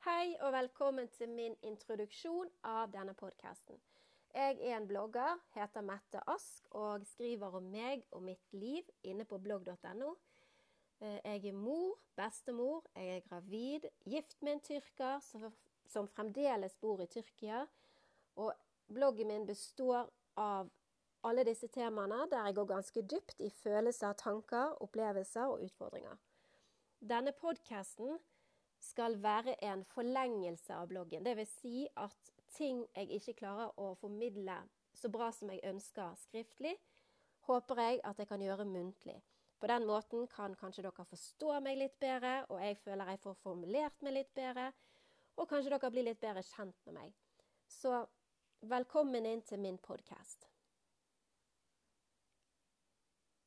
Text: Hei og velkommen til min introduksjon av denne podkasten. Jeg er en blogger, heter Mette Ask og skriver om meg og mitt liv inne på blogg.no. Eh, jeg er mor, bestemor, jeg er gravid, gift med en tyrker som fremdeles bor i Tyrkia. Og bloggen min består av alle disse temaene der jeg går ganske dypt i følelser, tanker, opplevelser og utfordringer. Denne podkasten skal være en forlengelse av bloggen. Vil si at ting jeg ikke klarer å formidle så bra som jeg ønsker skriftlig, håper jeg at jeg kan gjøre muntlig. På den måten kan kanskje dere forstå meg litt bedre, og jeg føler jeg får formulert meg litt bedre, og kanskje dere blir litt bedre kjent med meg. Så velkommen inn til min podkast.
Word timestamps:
Hei 0.00 0.32
og 0.40 0.52
velkommen 0.52 1.08
til 1.12 1.28
min 1.28 1.52
introduksjon 1.60 2.48
av 2.64 2.86
denne 2.88 3.12
podkasten. 3.12 3.76
Jeg 4.32 4.54
er 4.64 4.78
en 4.78 4.86
blogger, 4.88 5.34
heter 5.52 5.84
Mette 5.84 6.22
Ask 6.32 6.70
og 6.70 7.04
skriver 7.04 7.58
om 7.58 7.66
meg 7.68 8.06
og 8.16 8.22
mitt 8.24 8.54
liv 8.56 8.88
inne 9.04 9.26
på 9.28 9.36
blogg.no. 9.44 10.14
Eh, 11.04 11.18
jeg 11.18 11.50
er 11.50 11.58
mor, 11.66 11.98
bestemor, 12.16 12.88
jeg 12.96 13.18
er 13.18 13.26
gravid, 13.28 13.90
gift 14.08 14.40
med 14.40 14.54
en 14.54 14.64
tyrker 14.70 15.20
som 15.92 16.08
fremdeles 16.08 16.80
bor 16.80 17.04
i 17.04 17.10
Tyrkia. 17.18 17.66
Og 18.40 18.56
bloggen 18.88 19.28
min 19.28 19.44
består 19.52 20.08
av 20.40 20.72
alle 21.28 21.44
disse 21.44 21.68
temaene 21.68 22.24
der 22.32 22.48
jeg 22.48 22.56
går 22.56 22.72
ganske 22.72 23.04
dypt 23.04 23.44
i 23.44 23.52
følelser, 23.52 24.16
tanker, 24.16 24.80
opplevelser 24.80 25.52
og 25.52 25.68
utfordringer. 25.68 26.16
Denne 27.04 27.36
podkasten 27.36 28.16
skal 28.80 29.16
være 29.22 29.56
en 29.64 29.84
forlengelse 29.84 30.74
av 30.74 30.88
bloggen. 30.90 31.24
Vil 31.24 31.48
si 31.48 31.88
at 31.96 32.32
ting 32.56 32.82
jeg 32.96 33.10
ikke 33.20 33.38
klarer 33.44 33.74
å 33.78 33.92
formidle 34.00 34.56
så 34.96 35.10
bra 35.12 35.30
som 35.32 35.52
jeg 35.52 35.62
ønsker 35.70 36.16
skriftlig, 36.18 36.74
håper 37.48 37.80
jeg 37.84 38.00
at 38.04 38.18
jeg 38.18 38.28
kan 38.28 38.42
gjøre 38.42 38.68
muntlig. 38.68 39.16
På 39.60 39.68
den 39.68 39.86
måten 39.86 40.26
kan 40.32 40.54
kanskje 40.56 40.84
dere 40.86 41.04
forstå 41.04 41.58
meg 41.64 41.78
litt 41.78 41.98
bedre, 42.00 42.46
og 42.48 42.62
jeg 42.64 42.78
føler 42.84 43.12
jeg 43.12 43.22
får 43.24 43.40
formulert 43.42 44.06
meg 44.06 44.16
litt 44.16 44.32
bedre, 44.34 44.70
og 45.36 45.48
kanskje 45.48 45.74
dere 45.74 45.92
blir 45.92 46.08
litt 46.08 46.20
bedre 46.20 46.44
kjent 46.44 46.80
med 46.88 46.96
meg. 46.96 47.12
Så 47.68 48.00
velkommen 48.72 49.28
inn 49.28 49.44
til 49.46 49.60
min 49.60 49.78
podkast. 49.78 50.49